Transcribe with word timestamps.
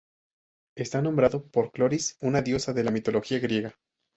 Está 0.75 0.99
nombrado 1.03 1.43
por 1.43 1.71
Cloris, 1.71 2.17
una 2.21 2.41
diosa 2.41 2.73
de 2.73 2.83
la 2.83 2.89
mitología 2.89 3.37
griega. 3.37 3.75